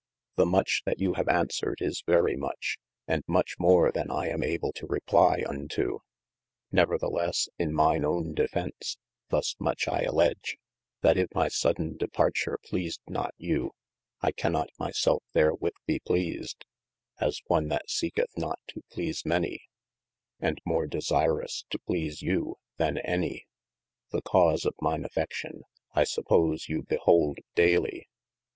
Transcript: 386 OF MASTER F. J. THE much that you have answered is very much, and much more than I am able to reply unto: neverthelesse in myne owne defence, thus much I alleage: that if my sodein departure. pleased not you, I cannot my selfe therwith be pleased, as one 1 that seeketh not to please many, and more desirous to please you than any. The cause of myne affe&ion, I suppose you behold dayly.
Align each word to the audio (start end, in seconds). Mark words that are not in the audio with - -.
386 0.37 0.79
OF 0.81 0.87
MASTER 0.87 0.87
F. 0.87 0.95
J. 0.97 0.97
THE 0.97 0.97
much 0.97 0.97
that 0.97 0.99
you 0.99 1.13
have 1.13 1.41
answered 1.43 1.77
is 1.87 2.03
very 2.07 2.35
much, 2.35 2.77
and 3.07 3.23
much 3.27 3.59
more 3.59 3.91
than 3.91 4.09
I 4.09 4.29
am 4.29 4.41
able 4.41 4.73
to 4.73 4.87
reply 4.87 5.43
unto: 5.47 5.99
neverthelesse 6.73 7.49
in 7.59 7.71
myne 7.71 8.03
owne 8.03 8.33
defence, 8.33 8.97
thus 9.29 9.55
much 9.59 9.87
I 9.87 10.01
alleage: 10.05 10.57
that 11.01 11.19
if 11.19 11.27
my 11.35 11.49
sodein 11.49 11.99
departure. 11.99 12.57
pleased 12.65 13.01
not 13.05 13.35
you, 13.37 13.73
I 14.21 14.31
cannot 14.31 14.69
my 14.79 14.89
selfe 14.89 15.21
therwith 15.35 15.75
be 15.85 15.99
pleased, 15.99 16.65
as 17.19 17.39
one 17.45 17.65
1 17.65 17.69
that 17.69 17.89
seeketh 17.91 18.35
not 18.35 18.57
to 18.69 18.81
please 18.91 19.23
many, 19.23 19.65
and 20.39 20.59
more 20.65 20.87
desirous 20.87 21.63
to 21.69 21.77
please 21.77 22.23
you 22.23 22.55
than 22.77 22.97
any. 22.97 23.45
The 24.09 24.23
cause 24.23 24.65
of 24.65 24.73
myne 24.81 25.05
affe&ion, 25.07 25.61
I 25.93 26.05
suppose 26.05 26.67
you 26.67 26.81
behold 26.89 27.37
dayly. 27.53 28.07